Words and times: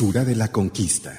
De 0.00 0.34
la 0.34 0.50
Conquista. 0.50 1.12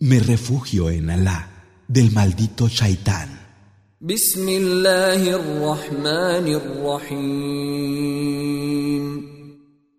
Me 0.00 0.20
refugio 0.20 0.90
en 0.90 1.08
Alá 1.08 1.48
del 1.88 2.10
maldito 2.10 2.68
Shaitán. 2.68 3.30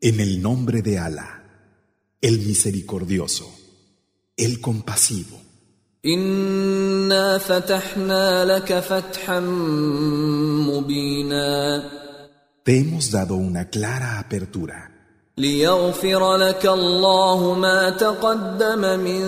En 0.02 0.20
el 0.20 0.42
nombre 0.44 0.84
de 0.84 1.00
Alá, 1.00 1.44
el 2.22 2.46
misericordioso, 2.46 3.52
el 4.38 4.62
compasivo. 4.62 5.39
إنا 6.06 7.38
فتحنا 7.38 8.46
لك 8.46 8.80
فتحا 8.80 9.40
مبينا. 10.72 11.84
Te 12.64 12.80
hemos 12.80 13.12
dado 13.12 13.36
una 13.36 13.66
clara 13.66 14.20
apertura. 14.20 14.92
ليغفر 15.38 16.36
لك 16.36 16.66
الله 16.66 17.54
ما 17.54 17.90
تقدم 17.90 19.00
من 19.00 19.24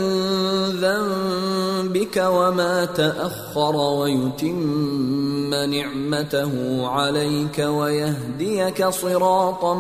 ذنبك 0.80 2.18
وما 2.18 2.86
تأخر 2.86 3.76
ويتم 3.76 5.54
نعمته 5.54 6.88
عليك 6.88 7.60
ويهديك 7.60 8.86
صراطا 8.88 9.74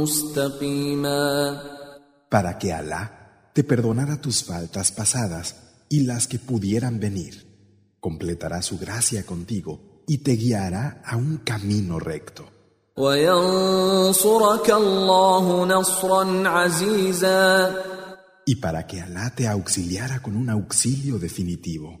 مستقيما. 0.00 1.60
Para 2.30 2.58
que 2.58 2.72
Alá 2.72 3.10
te 3.52 3.62
perdonara 3.62 4.20
tus 4.20 4.42
faltas 4.42 4.90
pasadas 4.90 5.71
y 5.92 6.04
las 6.04 6.26
que 6.26 6.38
pudieran 6.38 6.98
venir. 6.98 7.94
Completará 8.00 8.62
su 8.62 8.78
gracia 8.78 9.26
contigo 9.26 10.02
y 10.06 10.18
te 10.18 10.32
guiará 10.36 11.02
a 11.04 11.18
un 11.18 11.36
camino 11.44 12.00
recto. 12.00 12.48
Y 18.46 18.56
para 18.56 18.86
que 18.86 19.02
Alá 19.02 19.34
te 19.34 19.46
auxiliara 19.46 20.22
con 20.22 20.34
un 20.34 20.48
auxilio 20.48 21.18
definitivo. 21.18 22.00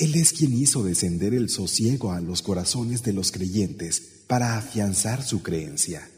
Él 0.00 0.14
es 0.14 0.32
quien 0.32 0.52
hizo 0.52 0.84
descender 0.84 1.32
el 1.32 1.48
sosiego 1.48 2.12
a 2.12 2.20
los 2.20 2.42
corazones 2.42 3.02
de 3.02 3.14
los 3.14 3.32
creyentes 3.32 4.02
para 4.26 4.58
afianzar 4.58 5.22
su 5.22 5.42
creencia. 5.42 6.10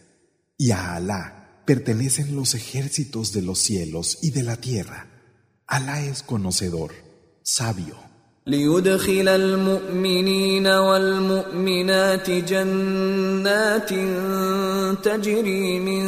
Y 0.56 0.72
a 0.72 0.94
Alá 0.94 1.62
pertenecen 1.64 2.34
los 2.34 2.55
ejércitos 2.55 3.33
de 3.33 3.42
los 3.42 3.58
cielos 3.58 4.19
y 4.22 4.31
de 4.31 4.42
la 4.42 4.56
tierra. 4.56 5.06
Alá 5.67 6.03
es 6.05 6.22
conocedor, 6.22 6.92
sabio. 7.42 8.08
ليدخل 8.48 9.28
المؤمنين 9.28 10.67
والمؤمنات 10.67 12.31
جنات 12.31 13.91
تجري 15.05 15.81
من 15.81 16.05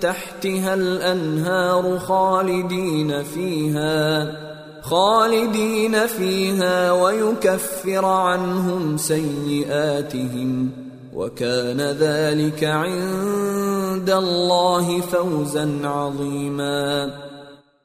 تحتها 0.00 0.74
الانهار 0.74 1.98
خالدين 1.98 3.22
فيها 3.22 4.45
خالدين 4.86 6.06
فيها 6.06 6.92
ويكفر 6.92 8.04
عنهم 8.04 8.96
سيئاتهم 8.96 10.70
وكان 11.14 11.80
ذلك 11.80 12.64
عند 12.64 14.10
الله 14.10 15.00
فوزا 15.00 15.80
عظيما 15.84 17.12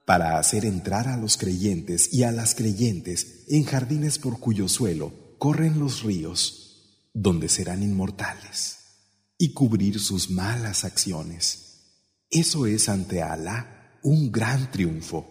para 0.08 0.38
hacer 0.40 0.64
entrar 0.64 1.10
a 1.10 1.18
los 1.18 1.36
creyentes 1.36 2.14
y 2.14 2.24
a 2.24 2.32
las 2.32 2.56
creyentes 2.56 3.44
en 3.50 3.66
jardines 3.66 4.18
por 4.20 4.40
cuyo 4.40 4.70
suelo 4.70 5.12
corren 5.38 5.80
los 5.80 6.02
ríos, 6.02 7.12
donde 7.14 7.50
serán 7.50 7.84
inmortales, 7.84 8.78
y 9.38 9.52
cubrir 9.52 10.00
sus 10.00 10.30
malas 10.30 10.86
acciones. 10.86 11.68
Eso 12.30 12.66
es 12.68 12.88
ante 12.88 13.22
Alá 13.22 14.00
un 14.02 14.32
gran 14.32 14.72
triunfo. 14.72 15.31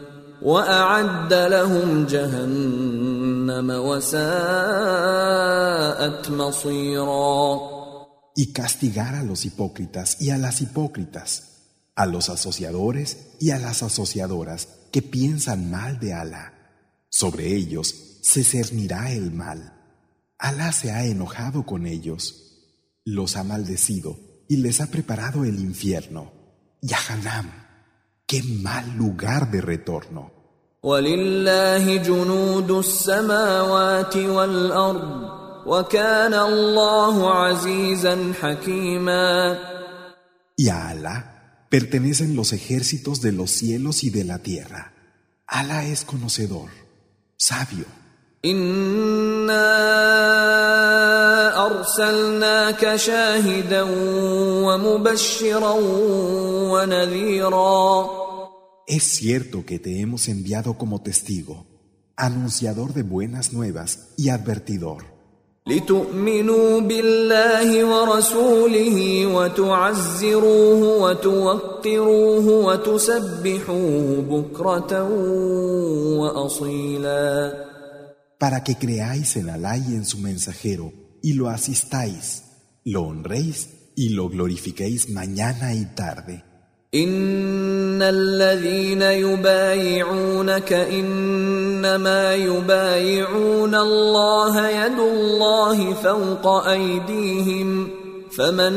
وأعد 0.42 1.32
لهم 1.32 2.06
جهنم 2.06 3.70
وساءت 3.70 4.20
مصيرا 6.30 7.76
Y 8.38 8.52
castigar 8.52 9.14
a 9.14 9.22
los 9.22 9.46
hipócritas 9.46 10.20
y 10.20 10.28
a 10.28 10.36
las 10.36 10.60
hipócritas, 10.60 11.62
a 11.94 12.04
los 12.04 12.28
asociadores 12.28 13.28
y 13.40 13.50
a 13.50 13.58
las 13.58 13.82
asociadoras 13.82 14.68
que 14.92 15.00
piensan 15.00 15.70
mal 15.70 15.98
de 15.98 16.12
Alá. 16.12 16.52
Sobre 17.08 17.54
ellos 17.54 18.18
se 18.20 18.44
cernirá 18.44 19.10
el 19.10 19.32
mal. 19.32 19.72
Alá 20.38 20.72
se 20.72 20.92
ha 20.92 21.06
enojado 21.06 21.64
con 21.64 21.86
ellos, 21.86 22.68
los 23.06 23.36
ha 23.36 23.44
maldecido 23.44 24.18
y 24.48 24.58
les 24.58 24.82
ha 24.82 24.88
preparado 24.88 25.46
el 25.46 25.58
infierno. 25.58 26.30
Yahanam, 26.82 27.50
qué 28.30 28.42
mal 28.42 28.96
lugar 28.96 29.50
de 29.50 29.60
retorno. 29.60 30.36
ولله 30.82 31.96
جنود 31.96 32.70
السماوات 32.70 34.16
والأرض 34.16 35.30
وكان 35.66 36.34
الله 36.34 37.30
عزيزا 37.30 38.32
حكيما 38.40 39.58
Y 40.58 40.68
a 40.68 40.88
Alá 40.88 41.66
pertenecen 41.68 42.36
los 42.36 42.52
ejércitos 42.52 43.20
de 43.20 43.32
los 43.32 43.50
cielos 43.50 44.04
y 44.04 44.10
de 44.10 44.24
la 44.24 44.38
tierra. 44.38 44.92
Alá 45.46 45.84
es 45.84 46.04
conocedor, 46.04 46.70
sabio. 47.36 47.86
إنا 48.44 49.66
أرسلناك 51.66 52.96
شاهدا 52.96 53.82
ومبشرا 54.66 55.74
ونذيرا 56.72 58.19
Es 58.90 59.02
cierto 59.02 59.64
que 59.64 59.78
te 59.78 60.00
hemos 60.00 60.28
enviado 60.28 60.78
como 60.78 61.02
testigo, 61.02 61.66
anunciador 62.16 62.94
de 62.94 63.02
buenas 63.02 63.52
nuevas 63.52 64.08
y 64.16 64.28
advertidor, 64.30 65.16
لتؤمنوا 65.68 66.80
بالله 66.80 67.84
ورسوله 67.84 69.26
وتعزروه 69.26 71.02
وتوقروه 71.02 72.48
وتسبحوه 72.48 74.22
بكرة 74.30 74.92
وأصيلا 76.18 77.52
para 78.38 78.62
que 78.62 78.76
creáis 78.76 79.36
en 79.36 79.48
Alá 79.50 79.78
y 79.78 79.94
en 79.94 80.04
su 80.04 80.18
mensajero, 80.18 80.92
y 81.22 81.32
lo 81.32 81.48
asistáis, 81.48 82.44
lo 82.84 83.02
honréis 83.02 83.70
y 83.96 84.10
lo 84.10 84.28
glorifiquéis 84.28 85.08
mañana 85.10 85.74
y 85.74 85.86
tarde. 85.86 86.44
إن 86.94 87.59
الذين 88.03 89.01
يبايعونك 89.01 90.73
إنما 90.73 92.35
يبايعون 92.35 93.75
الله 93.75 94.69
يد 94.69 94.99
الله 94.99 95.93
فوق 95.93 96.47
أيديهم 96.67 97.89
فمن 98.37 98.73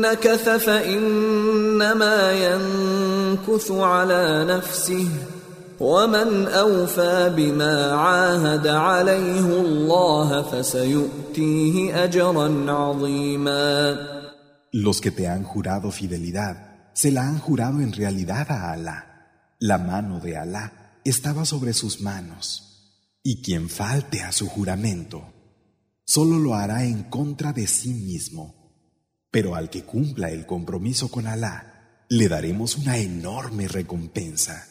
نكث 0.00 0.48
فإنما 0.48 2.32
ينكث 2.32 3.70
على 3.70 4.44
نفسه 4.48 5.08
ومن 5.80 6.46
أوفى 6.46 7.32
بما 7.36 7.92
عاهد 7.92 8.66
عليه 8.66 9.60
الله 9.60 10.42
فسيؤتيه 10.42 12.04
أجرا 12.04 12.64
عظيما 12.68 13.96
Los 14.72 15.00
que 15.00 15.10
te 15.10 15.26
han 15.26 15.42
jurado 15.42 15.90
fidelidad 15.90 16.69
se 16.93 17.11
la 17.11 17.27
han 17.27 17.39
jurado 17.39 17.81
en 17.81 17.93
realidad 17.93 18.51
a 18.51 18.71
Alá. 18.71 19.55
La 19.59 19.77
mano 19.77 20.19
de 20.19 20.37
Alá 20.37 20.99
estaba 21.03 21.45
sobre 21.45 21.73
sus 21.73 22.01
manos. 22.01 22.61
Y 23.23 23.41
quien 23.41 23.69
falte 23.69 24.21
a 24.21 24.31
su 24.31 24.47
juramento, 24.47 25.33
solo 26.05 26.37
lo 26.37 26.55
hará 26.55 26.83
en 26.83 27.03
contra 27.03 27.53
de 27.53 27.67
sí 27.67 27.93
mismo. 27.93 28.53
Pero 29.31 29.55
al 29.55 29.69
que 29.69 29.83
cumpla 29.83 30.29
el 30.29 30.45
compromiso 30.45 31.09
con 31.09 31.27
Alá, 31.27 32.05
le 32.09 32.27
daremos 32.29 32.77
una 32.77 32.97
enorme 32.97 33.67
recompensa. 33.67 34.67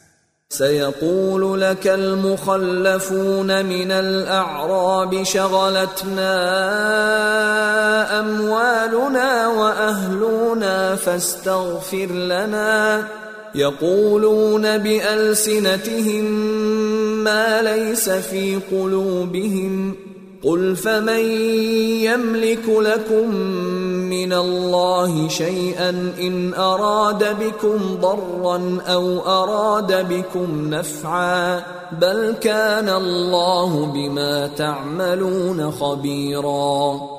سيقول 0.49 1.61
لك 1.61 1.87
المخلفون 1.87 3.67
من 3.67 3.93
الاعراب 3.93 5.23
شغلتنا 5.23 6.35
أموالنا 8.02 9.48
وأهلنا 9.48 10.96
فاستغفر 10.96 12.06
لنا. 12.06 13.08
يقولون 13.56 14.78
بألسنتهم 14.78 16.26
ما 17.24 17.62
ليس 17.62 18.10
في 18.10 18.60
قلوبهم. 18.72 19.96
قل 20.44 20.76
فمن 20.76 21.26
يملك 22.04 22.70
لكم 22.70 23.36
من 24.10 24.34
الله 24.34 25.28
شيئا 25.28 25.90
إن 26.20 26.54
أراد 26.54 27.38
بكم 27.40 27.98
ضرا 28.02 28.78
أو 28.88 29.20
أراد 29.20 30.10
بكم 30.10 30.74
نفعا. 30.74 31.64
بل 32.02 32.36
كان 32.42 32.90
الله 32.90 33.86
بما 33.86 34.48
تعملون 34.48 35.72
خبيرا. 35.72 37.19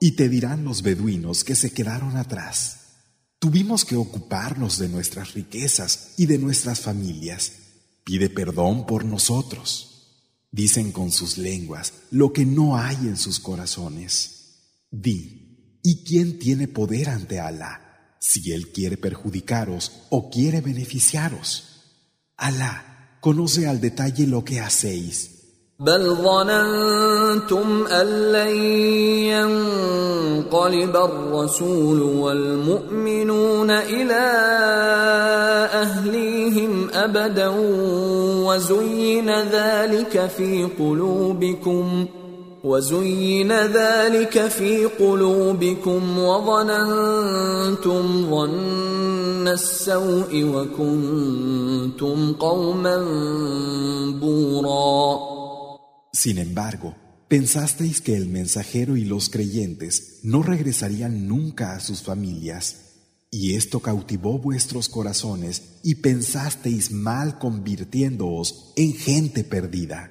Y 0.00 0.12
te 0.12 0.28
dirán 0.28 0.64
los 0.64 0.82
beduinos 0.82 1.44
que 1.44 1.54
se 1.54 1.72
quedaron 1.72 2.16
atrás. 2.16 2.78
Tuvimos 3.38 3.84
que 3.84 3.96
ocuparnos 3.96 4.78
de 4.78 4.88
nuestras 4.88 5.34
riquezas 5.34 6.14
y 6.16 6.26
de 6.26 6.38
nuestras 6.38 6.80
familias. 6.80 7.52
Pide 8.04 8.30
perdón 8.30 8.86
por 8.86 9.04
nosotros. 9.04 9.88
Dicen 10.50 10.92
con 10.92 11.12
sus 11.12 11.38
lenguas 11.38 11.92
lo 12.10 12.32
que 12.32 12.44
no 12.44 12.76
hay 12.76 12.96
en 12.96 13.16
sus 13.16 13.38
corazones. 13.38 14.38
Di, 14.90 15.78
¿y 15.82 16.04
quién 16.04 16.38
tiene 16.38 16.68
poder 16.68 17.10
ante 17.10 17.38
Alá? 17.38 18.16
Si 18.20 18.52
Él 18.52 18.72
quiere 18.72 18.96
perjudicaros 18.96 19.92
o 20.10 20.30
quiere 20.30 20.60
beneficiaros. 20.60 21.64
Alá 22.36 23.18
conoce 23.20 23.66
al 23.66 23.80
detalle 23.80 24.26
lo 24.26 24.44
que 24.44 24.60
hacéis. 24.60 25.37
بل 25.80 26.02
ظننتم 26.10 27.86
أن 27.86 28.06
لن 28.32 28.54
ينقلب 30.50 30.96
الرسول 30.96 32.02
والمؤمنون 32.02 33.70
إلى 33.70 34.24
أهليهم 35.72 36.90
أبدا 36.94 37.52
وزين 38.46 39.30
ذلك 39.30 40.30
في 40.36 40.68
قلوبكم 40.78 42.06
وزين 42.64 43.52
ذلك 43.52 44.48
في 44.48 44.84
قلوبكم 44.84 46.18
وظننتم 46.18 48.02
ظن 48.30 49.48
السوء 49.48 50.44
وكنتم 50.54 52.32
قوما 52.32 52.96
بوراً. 54.20 55.37
Sin 56.18 56.38
embargo, 56.38 56.96
pensasteis 57.28 58.00
que 58.00 58.16
el 58.16 58.26
mensajero 58.26 58.96
y 58.96 59.04
los 59.04 59.30
creyentes 59.30 60.18
no 60.24 60.42
regresarían 60.42 61.28
nunca 61.28 61.76
a 61.76 61.78
sus 61.78 62.02
familias, 62.02 62.96
y 63.30 63.54
esto 63.54 63.78
cautivó 63.78 64.36
vuestros 64.36 64.88
corazones 64.88 65.78
y 65.84 65.94
pensasteis 65.94 66.90
mal 66.90 67.38
convirtiéndoos 67.38 68.72
en 68.74 68.94
gente 68.94 69.44
perdida. 69.44 70.10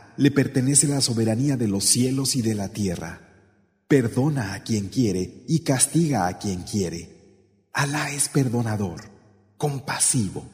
le 0.20 0.30
pertenece 0.30 0.86
la 0.88 1.00
soberanía 1.00 1.56
de 1.56 1.68
los 1.68 1.84
cielos 1.84 2.36
y 2.36 2.42
de 2.42 2.54
la 2.54 2.68
tierra. 2.68 3.20
Perdona 3.88 4.54
a 4.54 4.62
quien 4.62 4.88
quiere 4.88 5.44
y 5.46 5.60
castiga 5.60 6.26
a 6.26 6.38
quien 6.38 6.62
quiere. 6.62 7.16
Alá 7.72 8.10
es 8.10 8.28
perdonador, 8.28 9.02
compasivo. 9.56 10.44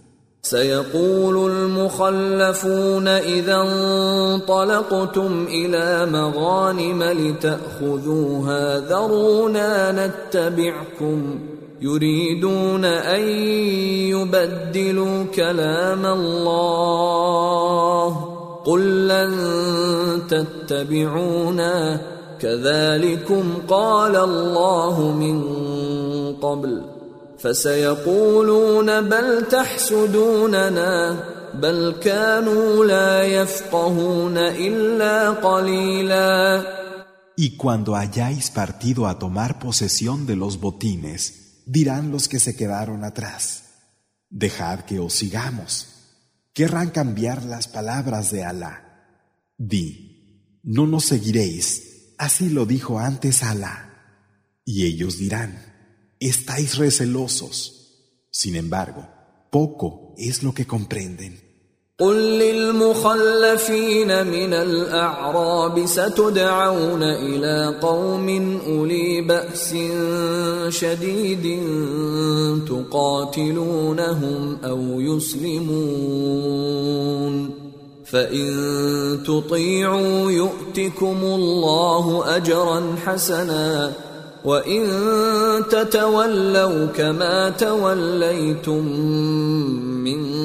سيقول 0.45 1.51
المخلفون 1.51 3.09
إذا 3.09 3.57
انطلقتم 3.57 5.47
إلى 5.49 6.07
مغانم 6.07 7.03
لتأخذوها 7.03 8.79
ذرونا 8.79 9.93
نتبعكم 10.07 11.41
يريدون 11.81 12.85
أن 12.85 13.21
يبدلوا 14.11 15.25
كلام 15.25 16.07
الله 16.07 16.83
قل 18.67 19.09
لن 19.09 19.33
تتبعونا 20.29 22.01
كذلكم 22.41 23.55
قال 23.69 24.17
الله 24.17 25.13
من 25.13 25.37
قبل 26.37 26.83
فسيقولون 27.39 29.01
بل 29.01 29.49
تحسدوننا 29.49 31.25
بل 31.55 31.95
كانوا 32.03 32.85
لا 32.85 33.23
يفقهون 33.23 34.39
الا 34.39 35.31
قليلا 35.31 36.65
Y 37.35 37.57
cuando 37.57 37.97
hayáis 37.97 38.51
partido 38.51 39.07
a 39.07 39.19
tomar 39.19 39.59
posesión 39.59 40.27
de 40.27 40.37
los 40.37 40.61
botines, 40.61 41.63
dirán 41.67 42.13
los 42.13 42.29
que 42.29 42.39
se 42.39 42.55
quedaron 42.55 43.05
atrás, 43.05 43.65
dejad 44.29 44.81
que 44.81 45.01
os 45.01 45.15
sigamos. 45.15 45.96
querrán 46.58 46.90
cambiar 46.90 47.46
las 47.46 47.68
palabras 47.68 48.32
de 48.32 48.44
Alá. 48.44 49.14
Di, 49.60 50.60
no 50.64 50.88
nos 50.88 51.06
seguiréis, 51.06 52.16
así 52.18 52.50
lo 52.50 52.66
dijo 52.66 52.98
antes 52.98 53.44
Alá. 53.44 54.58
Y 54.66 54.86
ellos 54.86 55.20
dirán, 55.20 56.16
estáis 56.20 56.78
recelosos. 56.78 58.26
Sin 58.32 58.56
embargo, 58.56 59.08
poco 59.52 60.16
es 60.18 60.42
lo 60.42 60.56
que 60.56 60.66
comprenden. 60.66 61.47
قل 62.00 62.16
للمخلفين 62.16 64.28
من 64.28 64.54
الأعراب 64.54 65.86
ستدعون 65.86 67.04
إلى 67.04 67.76
قوم 67.82 68.60
أولي 68.68 69.22
بأس 69.22 69.76
شديد 70.70 71.60
تقاتلونهم 72.70 74.58
أو 74.64 75.02
يسلمون 75.02 75.90
فإن 78.06 78.50
تطيعوا 79.26 80.32
يؤتكم 80.32 81.18
الله 81.24 82.36
أجرا 82.36 82.96
حسنا 83.06 83.92
وإن 84.46 84.88
تتولوا 85.70 86.86
كما 86.86 87.50
توليتم 87.50 88.86
من 90.04 90.38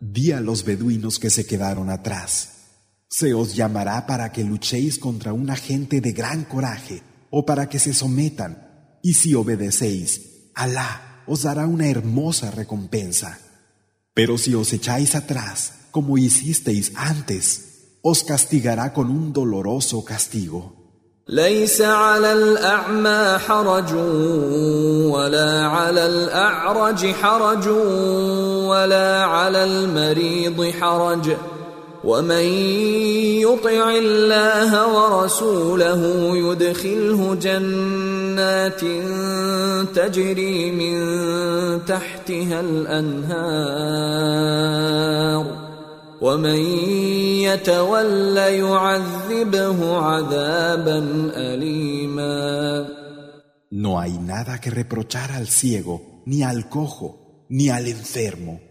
Di 0.00 0.32
a 0.32 0.40
los 0.40 0.64
beduinos 0.64 1.18
que 1.18 1.28
se 1.28 1.44
quedaron 1.44 1.90
atrás. 1.90 2.32
Se 3.06 3.34
os 3.34 3.54
llamará 3.54 4.06
para 4.06 4.32
que 4.32 4.42
luchéis 4.42 4.98
contra 4.98 5.34
una 5.34 5.54
gente 5.54 6.00
de 6.00 6.12
gran 6.12 6.44
coraje 6.44 7.02
o 7.30 7.44
para 7.44 7.68
que 7.68 7.78
se 7.78 7.92
sometan. 7.92 8.98
Y 9.02 9.12
si 9.14 9.34
obedecéis, 9.34 10.50
Alá 10.54 11.22
os 11.26 11.42
dará 11.42 11.66
una 11.66 11.86
hermosa 11.86 12.50
recompensa. 12.50 13.38
Pero 14.14 14.38
si 14.38 14.54
os 14.54 14.72
echáis 14.72 15.14
atrás, 15.14 15.88
como 15.90 16.16
hicisteis 16.16 16.92
antes, 16.96 17.98
os 18.02 18.24
castigará 18.24 18.94
con 18.94 19.10
un 19.10 19.34
doloroso 19.34 20.02
castigo. 20.04 20.79
ليس 21.30 21.82
على 21.82 22.32
الأعمى 22.32 23.38
حرج 23.38 23.94
ولا 25.14 25.66
على 25.66 26.06
الأعرج 26.06 27.06
حرج 27.06 27.68
ولا 28.66 29.24
على 29.24 29.64
المريض 29.64 30.72
حرج. 30.80 31.30
ومن 32.04 32.44
يطع 33.46 33.90
الله 33.90 34.94
ورسوله 34.94 36.02
يدخله 36.36 37.34
جنات 37.42 38.80
تجري 39.94 40.70
من 40.70 40.96
تحتها 41.84 42.60
الأنهار. 42.60 43.80
ومن 46.21 46.59
يتول 47.43 48.37
يعذبه 48.37 49.97
عذابا 49.97 50.99
اليما 51.35 53.05
No 53.71 53.99
hay 53.99 54.17
nada 54.17 54.61
que 54.61 54.69
reprochar 54.69 55.31
al 55.33 55.47
ciego, 55.47 56.21
ni 56.25 56.43
al 56.43 56.69
cojo, 56.69 57.45
ni 57.49 57.69
al 57.69 57.87
enfermo. 57.87 58.61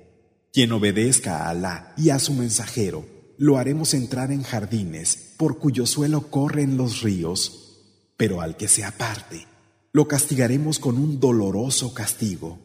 Quien 0.52 0.72
obedezca 0.72 1.38
a 1.38 1.50
Alá 1.50 1.92
y 1.98 2.10
a 2.10 2.18
su 2.18 2.32
mensajero, 2.32 3.04
lo 3.36 3.58
haremos 3.58 3.92
entrar 3.92 4.30
en 4.30 4.42
jardines 4.42 5.34
por 5.36 5.58
cuyo 5.58 5.84
suelo 5.84 6.30
corren 6.30 6.76
los 6.76 7.02
ríos, 7.02 8.14
pero 8.16 8.40
al 8.40 8.56
que 8.56 8.68
se 8.68 8.84
aparte, 8.84 9.46
lo 9.92 10.08
castigaremos 10.08 10.78
con 10.78 10.96
un 10.96 11.20
doloroso 11.20 11.92
castigo. 11.92 12.58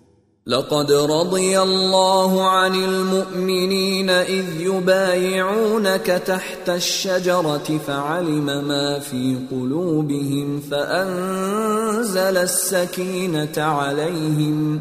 لقد 0.47 0.93
رضي 0.93 1.61
الله 1.61 2.51
عن 2.51 2.75
المؤمنين 2.75 4.11
إذ 4.11 4.45
يبايعونك 4.61 6.07
تحت 6.07 6.69
الشجرة 6.69 7.81
فعلم 7.87 8.47
ما 8.69 8.99
في 8.99 9.37
قلوبهم 9.51 10.61
فأنزل 10.61 12.37
السكينة 12.37 13.57
عليهم 13.57 14.81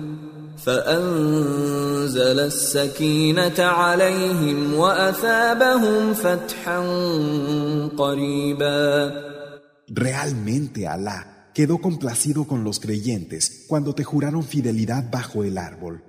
فأنزل 0.66 2.40
السكينة 2.40 3.60
عليهم 3.60 4.74
وأثابهم 4.74 6.14
فتحا 6.14 6.80
قريبا. 7.98 9.12
Realmente 9.94 10.88
Alá 10.88 11.33
quedó 11.54 11.80
complacido 11.80 12.46
con 12.46 12.64
los 12.64 12.80
creyentes 12.80 13.66
cuando 13.68 13.94
te 13.96 14.04
juraron 14.04 14.44
fidelidad 14.44 15.10
bajo 15.12 15.44
el 15.44 15.58
árbol, 15.58 16.04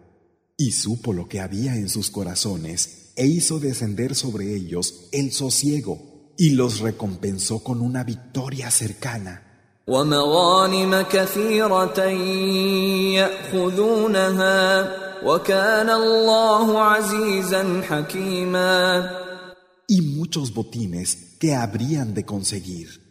y 0.57 0.73
supo 0.73 1.13
lo 1.13 1.29
que 1.29 1.41
había 1.41 1.77
en 1.77 1.89
sus 1.89 2.11
corazones, 2.11 3.13
e 3.17 3.27
hizo 3.27 3.61
descender 3.61 4.15
sobre 4.15 4.55
ellos 4.55 5.09
el 5.13 5.33
sosiego, 5.33 6.33
y 6.37 6.51
los 6.51 6.81
recompensó 6.81 7.63
con 7.63 7.81
una 7.81 8.05
victoria 8.05 8.71
cercana. 8.71 9.43
Y 19.87 20.01
muchos 20.01 20.55
botines 20.55 21.37
que 21.39 21.55
habrían 21.55 22.15
de 22.15 22.25
conseguir. 22.25 23.03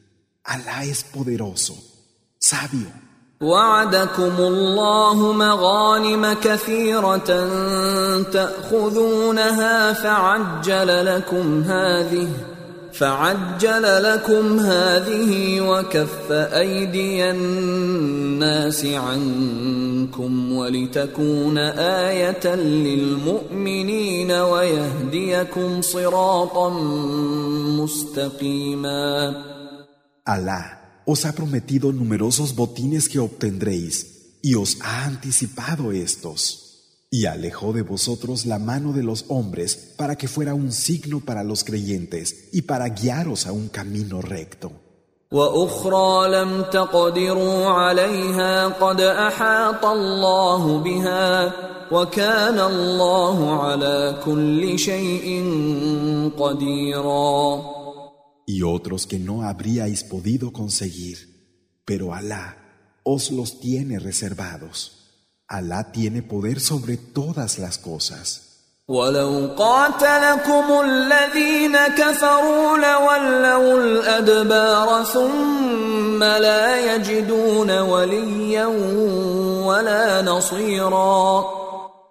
Alá 0.44 0.84
es 0.84 1.04
poderoso. 1.04 1.93
Sabio. 2.50 3.04
وعدكم 3.44 4.36
الله 4.40 5.34
مغانم 5.34 6.34
كثيرة 6.34 7.48
تأخذونها 8.32 9.94
فعجل 9.94 11.06
لكم 11.06 11.62
هذه 11.62 12.30
فعجل 12.94 14.04
لكم 14.04 14.60
هذه 14.60 15.62
وكف 15.62 16.32
أيدي 16.32 17.30
الناس 17.30 18.86
عنكم 18.86 20.54
ولتكون 20.54 21.58
آية 22.08 22.56
للمؤمنين 22.56 24.32
ويهديكم 24.32 25.82
صراطا 25.82 26.70
مستقيما 27.80 29.34
Alá 30.26 30.83
os 31.06 31.26
ha 31.26 31.34
prometido 31.34 31.92
numerosos 31.92 32.56
botines 32.56 33.10
que 33.10 33.20
obtendréis 33.20 34.38
y 34.42 34.56
os 34.56 34.78
ha 34.82 35.06
anticipado 35.06 35.92
estos. 35.92 36.64
y 37.14 37.28
alejó 37.28 37.74
de 37.74 37.84
vosotros 37.84 38.48
la 38.48 38.58
mano 38.58 38.92
de 38.92 39.04
los 39.04 39.26
hombres 39.28 39.94
para 39.98 40.16
que 40.16 40.28
fuera 40.28 40.56
un 40.56 40.72
signo 40.72 41.20
para 41.20 41.44
los 41.44 41.64
creyentes 41.64 42.50
y 42.52 42.64
para 42.64 42.90
guiaros 42.90 43.46
a 43.46 43.52
un 43.52 43.68
camino 43.68 44.20
recto 44.20 44.72
Y 58.47 58.63
otros 58.63 59.07
que 59.07 59.19
no 59.19 59.43
habríais 59.43 60.05
podido 60.05 60.53
conseguir, 60.53 61.83
pero 61.85 62.15
Alá 62.15 62.57
os 63.03 63.31
los 63.31 63.61
tiene 63.61 63.99
reservados. 63.99 64.79
Alá 65.47 65.93
tiene 65.93 66.23
poder 66.23 66.61
sobre 66.61 66.97
todas 66.97 67.59
las 67.59 67.79
cosas. 67.79 68.49
ولو 68.89 69.55
قاتلكم 69.57 70.81
الذين 70.85 71.77
كفروا 71.77 72.79
لولوا 72.79 73.85
الأدبار 73.85 75.05
ثم 75.05 76.25
لا 76.25 76.95
يجدون 76.95 77.71
وليا 77.71 78.67
ولا 79.67 80.23
نصيرا 80.23 81.45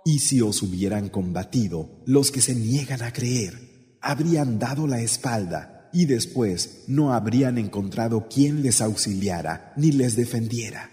Y 0.06 0.20
si 0.20 0.42
os 0.42 0.62
hubieran 0.62 1.10
combatido, 1.10 1.90
los 2.06 2.32
que 2.32 2.42
se 2.42 2.56
niegan 2.56 3.02
a 3.02 3.12
creer, 3.12 3.98
habrían 4.02 4.58
dado 4.58 4.88
la 4.88 5.02
espalda 5.02 5.81
y 5.93 6.07
después 6.07 6.85
no 6.87 7.13
habrían 7.13 7.59
encontrado 7.59 8.29
quien 8.29 8.63
les 8.63 8.81
auxiliara 8.81 9.73
ni 9.77 9.93
les 9.93 10.17
defendiera. 10.17 10.91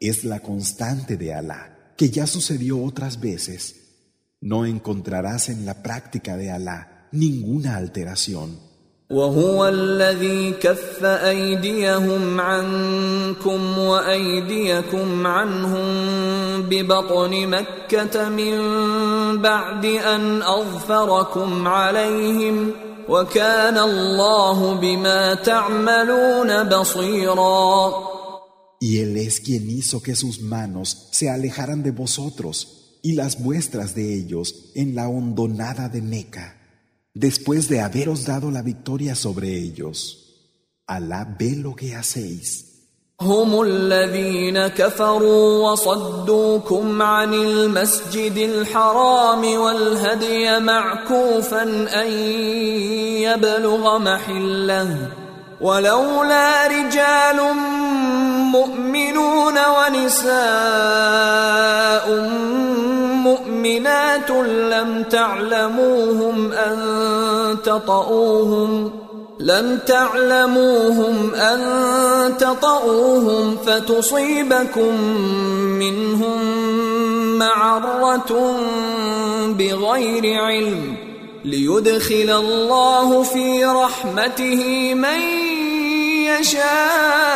Es 0.00 0.24
la 0.24 0.40
constante 0.40 1.16
de 1.16 1.32
Alá, 1.32 1.94
que 1.96 2.10
ya 2.10 2.26
sucedió 2.26 2.82
otras 2.82 3.20
veces. 3.20 3.76
No 4.40 4.66
encontrarás 4.66 5.48
en 5.48 5.64
la 5.64 5.82
práctica 5.82 6.36
de 6.36 6.50
Alá 6.50 7.08
ninguna 7.12 7.76
alteración. 7.76 8.71
وهو 9.12 9.68
الذي 9.68 10.50
كف 10.50 11.04
ايديهم 11.04 12.40
عنكم 12.40 13.78
وايديكم 13.78 15.26
عنهم 15.26 15.86
ببطن 16.62 17.46
مكه 17.46 18.28
من 18.28 18.58
بعد 19.42 19.84
ان 19.84 20.42
اظفركم 20.42 21.68
عليهم 21.68 22.70
وكان 23.08 23.78
الله 23.78 24.74
بما 24.74 25.34
تعملون 25.34 26.68
بصيرا 26.68 27.92
Y 28.80 28.98
él 28.98 29.16
es 29.16 29.38
quien 29.40 29.70
hizo 29.70 30.02
que 30.02 30.16
sus 30.16 30.40
manos 30.40 31.08
se 31.12 31.30
alejaran 31.30 31.84
de 31.84 31.92
vosotros 31.92 32.98
y 33.00 33.12
las 33.12 33.40
vuestras 33.40 33.94
de 33.94 34.12
ellos 34.18 34.72
en 34.74 34.96
la 34.96 35.08
hondonada 35.08 35.88
de 35.88 36.02
Meca. 36.02 36.61
después 37.13 37.67
de 37.69 37.81
haberos 37.81 38.25
dado 38.25 38.51
la 38.51 38.61
victoria 38.61 39.15
sobre 39.15 39.55
ellos. 39.55 40.23
Alá 40.85 41.35
ve 41.39 41.55
lo 41.55 41.75
que 41.75 41.95
hacéis. 41.95 42.67
هم 43.21 43.61
الذين 43.61 44.67
كفروا 44.67 45.71
وصدوكم 45.71 47.01
عن 47.01 47.33
المسجد 47.33 48.37
الحرام 48.37 49.59
والهدي 49.59 50.59
معكوفا 50.59 51.63
ان 52.03 52.11
يبلغ 53.25 53.97
محله 53.99 54.97
ولولا 55.61 56.67
رجال 56.67 57.55
مؤمنون 58.51 59.57
ونساء 59.57 60.37
مؤمنات 63.32 64.30
لم 64.30 65.04
تعلموهم 65.10 66.52
أن 66.52 66.76
تطؤوهم 67.64 68.92
لم 69.40 69.78
تعلموهم 69.86 71.34
أن 71.34 71.60
تطؤوهم 72.36 73.56
فتصيبكم 73.66 75.00
منهم 75.78 76.38
معرة 77.38 78.56
بغير 79.58 80.42
علم. 80.42 80.96
ليدخل 81.44 82.30
الله 82.30 83.22
في 83.22 83.64
رحمته 83.64 84.94
من 84.94 85.20
يشاء. 86.40 87.32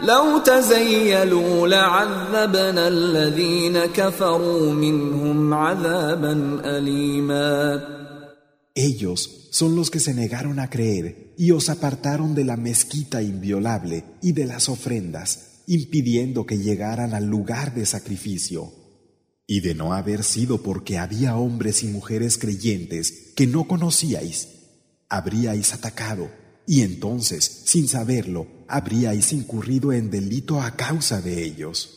لو 0.00 0.38
تزيلوا 0.38 1.68
لعذبنا 1.68 2.88
الذين 2.88 3.84
كفروا 3.84 4.72
منهم 4.72 5.54
عذابا 5.54 6.60
أليما 6.64 7.94
Ellos 8.76 9.48
son 9.52 9.76
los 9.76 9.88
que 9.88 10.00
se 10.00 10.14
negaron 10.14 10.58
a 10.58 10.68
creer 10.68 11.32
y 11.38 11.52
os 11.52 11.70
apartaron 11.70 12.34
de 12.34 12.44
la 12.44 12.56
mezquita 12.56 13.22
inviolable 13.22 14.04
y 14.20 14.32
de 14.32 14.46
las 14.46 14.68
ofrendas, 14.68 15.62
impidiendo 15.68 16.44
que 16.44 16.58
llegaran 16.58 17.14
al 17.14 17.26
lugar 17.26 17.72
de 17.72 17.86
sacrificio. 17.86 18.72
Y 19.46 19.60
de 19.60 19.76
no 19.76 19.92
haber 19.92 20.24
sido 20.24 20.62
porque 20.62 20.98
había 20.98 21.36
hombres 21.36 21.84
y 21.84 21.86
mujeres 21.86 22.36
creyentes 22.36 23.32
que 23.36 23.46
no 23.46 23.68
conocíais, 23.68 24.48
habríais 25.08 25.72
atacado, 25.72 26.30
y 26.68 26.82
entonces, 26.82 27.62
sin 27.64 27.88
saberlo, 27.88 28.46
habríais 28.68 29.32
incurrido 29.32 29.92
en 29.92 30.10
delito 30.10 30.60
a 30.60 30.76
causa 30.76 31.20
de 31.20 31.44
ellos, 31.44 31.90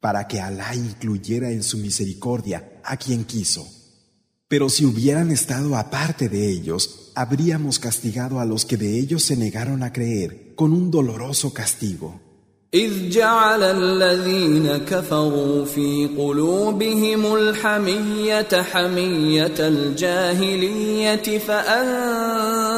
para 0.00 0.28
que 0.28 0.40
Alá 0.40 0.74
incluyera 0.74 1.50
en 1.50 1.62
su 1.62 1.78
misericordia 1.78 2.80
a 2.84 2.96
quien 2.96 3.24
quiso. 3.24 3.68
Pero 4.48 4.68
si 4.68 4.84
hubieran 4.84 5.30
estado 5.30 5.76
aparte 5.76 6.28
de 6.28 6.50
ellos, 6.50 7.12
habríamos 7.14 7.78
castigado 7.78 8.40
a 8.40 8.44
los 8.44 8.64
que 8.64 8.76
de 8.76 8.98
ellos 8.98 9.22
se 9.22 9.36
negaron 9.36 9.82
a 9.82 9.92
creer 9.92 10.54
con 10.54 10.72
un 10.72 10.90
doloroso 10.90 11.52
castigo. 11.52 12.20
إذ 12.74 13.10
جعل 13.10 13.62
الذين 13.62 14.76
كفروا 14.76 15.64
في 15.64 16.08
قلوبهم 16.18 17.34
الحمية 17.34 18.62
حمية 18.62 19.54
الجاهلية 19.58 21.38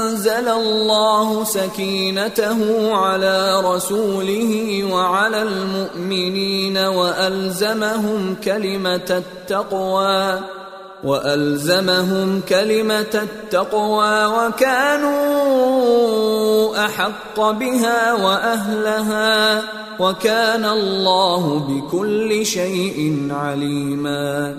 فأنزل 0.08 0.48
الله 0.48 1.44
سكينته 1.44 2.94
على 2.96 3.62
رسوله 3.62 4.84
وعلى 4.84 5.42
المؤمنين 5.42 6.78
وألزمهم 6.78 8.36
كلمة 8.44 9.24
التقوى 9.24 10.40
وألزمهم 11.04 12.42
كلمة 12.42 13.14
التقوى 13.14 14.26
وكانوا 14.26 15.16
أحق 16.86 17.40
بها 17.52 18.14
وأهلها 18.14 19.62
وكان 20.00 20.66
الله 20.66 21.60
بكل 21.60 22.46
شيء 22.46 23.28
عليما. 23.32 24.58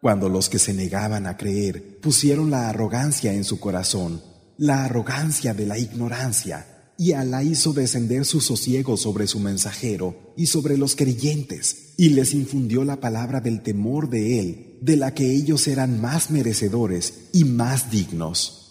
Cuando 0.00 0.30
los 0.30 0.48
que 0.48 0.58
se 0.58 0.72
negaban 0.72 1.26
a 1.26 1.36
creer 1.36 2.00
pusieron 2.00 2.50
la 2.50 2.70
arrogancia 2.70 3.34
en 3.34 3.44
su 3.44 3.60
corazón, 3.60 4.29
la 4.59 4.85
arrogancia 4.85 5.53
de 5.53 5.65
la 5.65 5.77
ignorancia, 5.77 6.67
y 6.97 7.11
Alá 7.11 7.43
hizo 7.43 7.73
descender 7.73 8.25
su 8.25 8.39
sosiego 8.39 8.95
sobre 8.95 9.27
su 9.27 9.39
mensajero 9.39 10.33
y 10.37 10.45
sobre 10.47 10.77
los 10.77 10.95
creyentes, 10.95 11.93
y 11.97 12.09
les 12.09 12.33
infundió 12.33 12.83
la 12.83 12.97
palabra 12.97 13.41
del 13.41 13.61
temor 13.61 14.09
de 14.09 14.39
él, 14.39 14.79
de 14.81 14.95
la 14.95 15.13
que 15.13 15.33
ellos 15.33 15.67
eran 15.67 15.99
más 15.99 16.31
merecedores 16.31 17.29
y 17.33 17.43
más 17.43 17.91
dignos. 17.91 18.61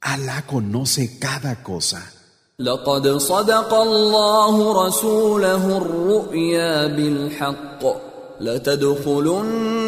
Alá 0.00 0.46
conoce 0.46 1.18
cada 1.18 1.62
cosa. 1.62 2.10
لقد 2.58 3.16
صدق 3.16 3.74
الله 3.74 4.86
رسوله 4.86 5.76
الرؤيا 5.76 6.86
بالحق 6.86 7.82
لتدخلن 8.40 9.87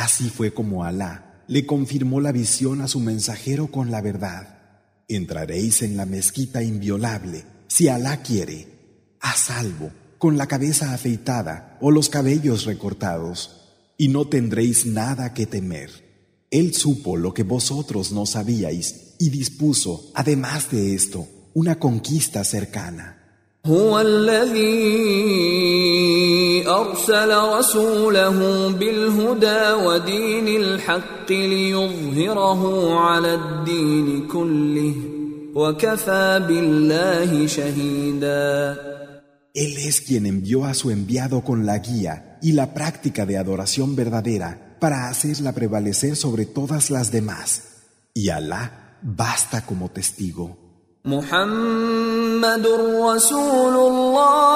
Así 0.00 0.30
fue 0.30 0.54
como 0.54 0.82
Alá 0.84 1.44
le 1.46 1.66
confirmó 1.66 2.22
la 2.22 2.32
visión 2.32 2.80
a 2.80 2.88
su 2.88 3.00
mensajero 3.00 3.70
con 3.70 3.90
la 3.90 4.00
verdad. 4.00 4.60
Entraréis 5.08 5.82
en 5.82 5.98
la 5.98 6.06
mezquita 6.06 6.62
inviolable, 6.62 7.44
si 7.68 7.88
Alá 7.88 8.22
quiere, 8.22 9.18
a 9.20 9.36
salvo, 9.36 9.90
con 10.16 10.38
la 10.38 10.46
cabeza 10.46 10.94
afeitada 10.94 11.76
o 11.82 11.90
los 11.90 12.08
cabellos 12.08 12.64
recortados, 12.64 13.68
y 13.98 14.08
no 14.08 14.26
tendréis 14.26 14.86
nada 14.86 15.34
que 15.34 15.44
temer. 15.44 15.90
Él 16.50 16.72
supo 16.72 17.18
lo 17.18 17.34
que 17.34 17.42
vosotros 17.42 18.10
no 18.10 18.24
sabíais 18.24 19.16
y 19.18 19.28
dispuso, 19.28 20.12
además 20.14 20.70
de 20.70 20.94
esto, 20.94 21.28
una 21.52 21.78
conquista 21.78 22.42
cercana. 22.44 23.18
هو 26.79 26.79
الذي 26.79 26.79
أرسل 26.79 27.57
رسوله 27.57 28.69
بالهدى 28.69 29.73
ودين 29.85 30.47
الحق 30.47 31.29
ليظهره 31.31 32.93
على 32.99 33.33
الدين 33.33 34.27
كله 34.27 34.95
وكفى 35.55 36.45
بالله 36.47 37.47
شهيدا 37.47 38.77
Él 39.57 39.77
es 39.77 40.01
quien 40.01 40.25
envió 40.25 40.65
a 40.65 40.73
su 40.73 40.91
enviado 40.91 41.41
con 41.41 41.65
la 41.65 41.77
guía 41.77 42.37
y 42.41 42.51
la 42.51 42.73
práctica 42.73 43.25
de 43.25 43.37
adoración 43.37 43.95
verdadera 43.95 44.77
para 44.81 45.07
hacerla 45.07 45.53
prevalecer 45.53 46.17
sobre 46.17 46.45
todas 46.45 46.91
las 46.91 47.09
demás. 47.09 47.61
Y 48.13 48.29
Alá 48.29 48.97
basta 49.01 49.65
como 49.65 49.89
testigo. 49.89 50.57
محمد 51.05 52.65
رسول 52.67 53.75
الله 53.91 54.55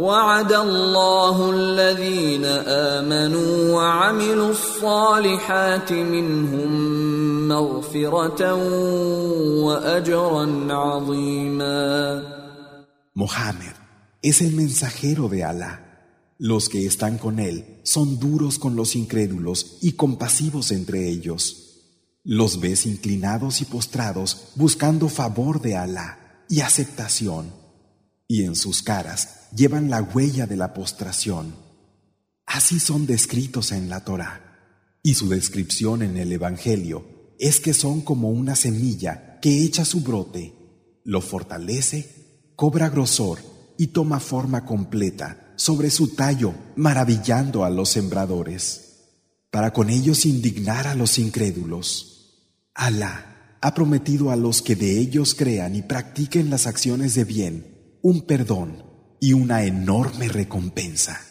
وعد 0.00 0.52
الله 0.52 1.50
الذين 1.50 2.44
امنوا 2.44 3.72
وعملوا 3.72 4.50
الصالحات 4.50 5.92
منهم 5.92 7.48
مغفره 7.48 8.54
واجرا 9.64 10.72
عظيما 10.74 12.22
Mohammed 13.14 13.74
es 14.20 14.42
el 14.42 14.52
mensajero 14.52 15.30
de 15.30 15.42
Alá. 15.42 15.82
Los 16.38 16.68
que 16.68 16.84
están 16.84 17.16
con 17.16 17.38
él 17.38 17.80
son 17.82 18.18
duros 18.18 18.58
con 18.58 18.76
los 18.76 18.94
incrédulos 18.94 19.78
y 19.80 19.92
compasivos 19.92 20.70
entre 20.70 21.08
ellos. 21.08 21.62
Los 22.24 22.60
ves 22.60 22.84
inclinados 22.84 23.62
y 23.62 23.64
postrados 23.64 24.48
buscando 24.54 25.08
favor 25.08 25.62
de 25.62 25.76
Alá 25.76 26.44
y 26.50 26.60
aceptación. 26.60 27.59
Y 28.33 28.45
en 28.45 28.55
sus 28.55 28.81
caras 28.81 29.49
llevan 29.53 29.89
la 29.89 30.01
huella 30.01 30.47
de 30.47 30.55
la 30.55 30.73
postración. 30.73 31.53
Así 32.45 32.79
son 32.79 33.05
descritos 33.05 33.73
en 33.73 33.89
la 33.89 34.05
Torá. 34.05 34.95
Y 35.03 35.15
su 35.15 35.27
descripción 35.27 36.01
en 36.01 36.15
el 36.15 36.31
Evangelio 36.31 37.35
es 37.39 37.59
que 37.59 37.73
son 37.73 37.99
como 37.99 38.29
una 38.29 38.55
semilla 38.55 39.37
que 39.41 39.63
echa 39.63 39.83
su 39.83 39.99
brote, 39.99 40.53
lo 41.03 41.19
fortalece 41.19 42.53
cobra 42.55 42.87
grosor 42.87 43.39
y 43.77 43.87
toma 43.87 44.21
forma 44.21 44.63
completa 44.63 45.51
sobre 45.57 45.89
su 45.89 46.15
tallo, 46.15 46.53
maravillando 46.77 47.65
a 47.65 47.69
los 47.69 47.89
sembradores, 47.89 49.09
para 49.49 49.73
con 49.73 49.89
ellos 49.89 50.25
indignar 50.25 50.87
a 50.87 50.95
los 50.95 51.19
incrédulos. 51.19 52.47
Alá 52.75 53.57
ha 53.59 53.73
prometido 53.73 54.31
a 54.31 54.37
los 54.37 54.61
que 54.61 54.77
de 54.77 54.99
ellos 54.99 55.35
crean 55.35 55.75
y 55.75 55.81
practiquen 55.81 56.49
las 56.49 56.65
acciones 56.65 57.13
de 57.13 57.25
bien 57.25 57.70
un 58.03 58.21
perdón 58.21 58.83
y 59.19 59.33
una 59.33 59.63
enorme 59.63 60.27
recompensa. 60.27 61.30